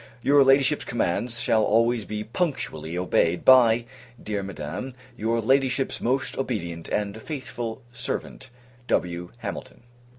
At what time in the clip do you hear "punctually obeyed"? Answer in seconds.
2.23-3.45